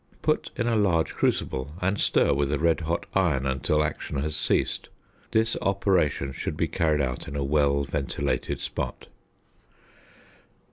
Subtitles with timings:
[0.23, 4.35] Put in a large crucible, and stir with a red hot iron until action has
[4.35, 4.89] ceased.
[5.29, 9.05] This operation should be carried out in a well ventilated spot.